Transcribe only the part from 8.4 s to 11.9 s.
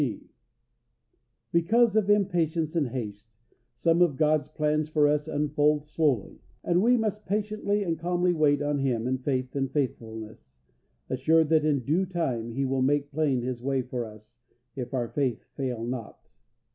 on Him in faith and faithfulness, assured that in